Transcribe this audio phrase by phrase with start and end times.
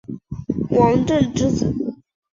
[0.71, 1.71] 王震之子。